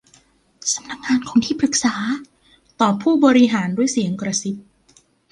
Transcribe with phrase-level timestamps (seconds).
[0.73, 1.95] 'สำนักงานของที่ปรึกษา'
[2.81, 4.55] ตอบผู้บริหารด้วยเสียงกระซิบ